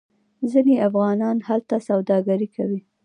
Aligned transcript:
ځینې 0.51 0.73
افغانان 0.87 1.37
هلته 1.47 1.75
سوداګري 1.87 2.47
کوي. 2.55 2.79